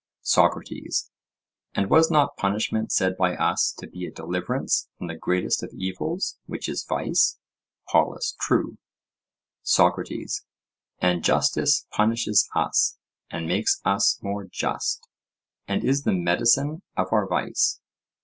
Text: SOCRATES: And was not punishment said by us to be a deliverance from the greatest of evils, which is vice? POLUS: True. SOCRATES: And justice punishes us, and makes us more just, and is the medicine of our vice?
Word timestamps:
SOCRATES: 0.23 1.11
And 1.75 1.87
was 1.91 2.09
not 2.09 2.35
punishment 2.35 2.91
said 2.91 3.15
by 3.17 3.35
us 3.35 3.71
to 3.77 3.85
be 3.85 4.07
a 4.07 4.11
deliverance 4.11 4.87
from 4.97 5.05
the 5.05 5.15
greatest 5.15 5.61
of 5.61 5.71
evils, 5.75 6.39
which 6.47 6.67
is 6.67 6.83
vice? 6.83 7.37
POLUS: 7.87 8.35
True. 8.39 8.79
SOCRATES: 9.61 10.43
And 10.97 11.23
justice 11.23 11.85
punishes 11.91 12.49
us, 12.55 12.97
and 13.29 13.45
makes 13.47 13.79
us 13.85 14.17
more 14.23 14.45
just, 14.45 15.07
and 15.67 15.83
is 15.83 16.01
the 16.01 16.13
medicine 16.15 16.81
of 16.97 17.05
our 17.13 17.27
vice? 17.27 17.79